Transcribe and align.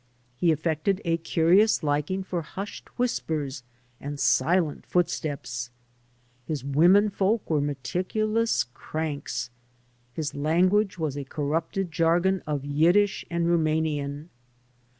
He 0.35 0.51
affected 0.51 0.99
a 1.05 1.17
curious 1.17 1.83
liking 1.83 2.23
for 2.23 2.41
hushed 2.41 2.89
whispers 2.97 3.61
and 3.99 4.19
silent 4.19 4.83
footsteps. 4.87 5.69
His 6.47 6.63
women 6.65 7.11
folks 7.11 7.47
were 7.47 7.61
meticulous 7.61 8.63
cranks. 8.63 9.51
| 9.81 10.13
His 10.15 10.33
language 10.33 10.97
was 10.97 11.15
a 11.15 11.23
corrupted 11.23 11.91
jargon 11.91 12.41
of 12.47 12.65
Yiddish 12.65 13.25
and 13.29 13.45
\ 13.47 13.47
Rumanian. 13.47 14.29